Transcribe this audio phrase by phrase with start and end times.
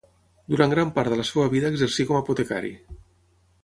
[0.53, 2.77] Durant gran part de la seva vida exercí com apotecari.